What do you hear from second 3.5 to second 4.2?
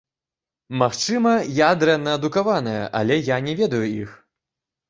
ведаю іх.